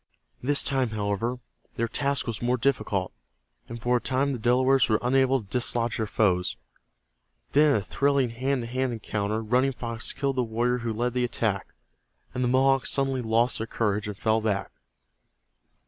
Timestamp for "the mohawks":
12.43-12.89